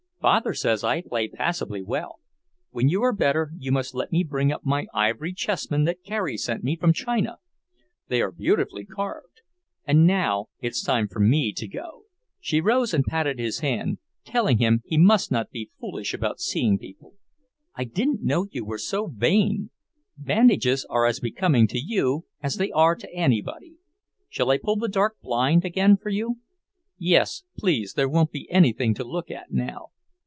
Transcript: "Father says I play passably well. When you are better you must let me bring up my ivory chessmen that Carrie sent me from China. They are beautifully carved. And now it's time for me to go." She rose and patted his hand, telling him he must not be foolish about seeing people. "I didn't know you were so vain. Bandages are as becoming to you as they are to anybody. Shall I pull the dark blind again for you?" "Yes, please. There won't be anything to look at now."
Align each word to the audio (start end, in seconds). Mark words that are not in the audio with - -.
"Father 0.21 0.53
says 0.53 0.83
I 0.83 1.01
play 1.01 1.29
passably 1.29 1.81
well. 1.81 2.19
When 2.69 2.87
you 2.87 3.01
are 3.01 3.11
better 3.11 3.53
you 3.57 3.71
must 3.71 3.95
let 3.95 4.11
me 4.11 4.23
bring 4.23 4.51
up 4.51 4.63
my 4.63 4.85
ivory 4.93 5.33
chessmen 5.33 5.85
that 5.85 6.03
Carrie 6.03 6.37
sent 6.37 6.63
me 6.63 6.75
from 6.75 6.93
China. 6.93 7.37
They 8.07 8.21
are 8.21 8.31
beautifully 8.31 8.85
carved. 8.85 9.41
And 9.83 10.05
now 10.05 10.49
it's 10.59 10.83
time 10.83 11.07
for 11.07 11.19
me 11.19 11.53
to 11.53 11.67
go." 11.67 12.03
She 12.39 12.61
rose 12.61 12.93
and 12.93 13.03
patted 13.03 13.39
his 13.39 13.61
hand, 13.61 13.97
telling 14.23 14.59
him 14.59 14.83
he 14.85 14.95
must 14.95 15.31
not 15.31 15.49
be 15.49 15.71
foolish 15.79 16.13
about 16.13 16.39
seeing 16.39 16.77
people. 16.77 17.15
"I 17.73 17.83
didn't 17.85 18.21
know 18.21 18.45
you 18.51 18.63
were 18.63 18.77
so 18.77 19.07
vain. 19.07 19.71
Bandages 20.19 20.85
are 20.87 21.07
as 21.07 21.19
becoming 21.19 21.67
to 21.69 21.79
you 21.79 22.27
as 22.43 22.57
they 22.57 22.69
are 22.73 22.93
to 22.93 23.11
anybody. 23.11 23.77
Shall 24.29 24.51
I 24.51 24.59
pull 24.59 24.75
the 24.75 24.87
dark 24.87 25.19
blind 25.19 25.65
again 25.65 25.97
for 25.97 26.09
you?" 26.09 26.37
"Yes, 26.99 27.41
please. 27.57 27.93
There 27.93 28.07
won't 28.07 28.31
be 28.31 28.47
anything 28.51 28.93
to 28.93 29.03
look 29.03 29.31
at 29.31 29.51
now." 29.51 29.87